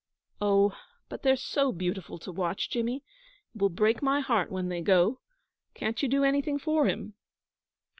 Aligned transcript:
'Oh, 0.41 0.75
but 1.09 1.21
they're 1.21 1.35
so 1.35 1.71
beautiful 1.71 2.17
to 2.17 2.31
watch, 2.31 2.71
Jimmy. 2.71 3.03
It 3.53 3.61
will 3.61 3.69
break 3.69 4.01
my 4.01 4.19
heart 4.19 4.51
when 4.51 4.67
they 4.67 4.81
go. 4.81 5.19
Can't 5.75 6.01
you 6.01 6.09
do 6.09 6.23
anything 6.23 6.57
for 6.57 6.87
him?' 6.87 7.13